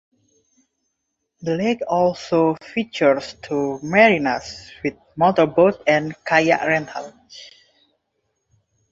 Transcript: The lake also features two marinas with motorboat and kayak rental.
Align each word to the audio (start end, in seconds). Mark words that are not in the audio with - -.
The 1.43 1.55
lake 1.57 1.81
also 1.87 2.55
features 2.55 3.35
two 3.43 3.77
marinas 3.83 4.71
with 4.83 4.95
motorboat 5.15 5.83
and 5.85 6.15
kayak 6.25 6.63
rental. 6.65 7.13